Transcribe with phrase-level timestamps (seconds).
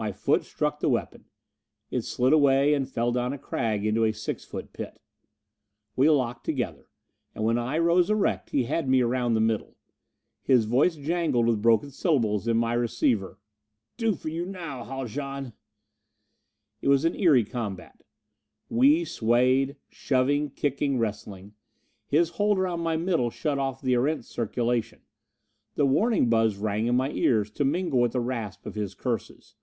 [0.00, 1.24] My foot struck the weapon;
[1.90, 5.00] it slid away and fell down a crag into a six foot pit.
[5.96, 6.86] We locked together,
[7.34, 9.76] and when I rose erect he had me around the middle.
[10.40, 13.40] His voice jangled with broken syllables in my receiver.
[13.96, 15.52] "Do for you now, Haljan"
[16.80, 18.04] It was an eery combat.
[18.68, 21.54] We swayed, shoving, kicking, wrestling.
[22.06, 25.00] His hold around my middle shut off the Erentz circulation;
[25.74, 29.56] the warning buzz rang in my ears to mingle with the rasp of his curses.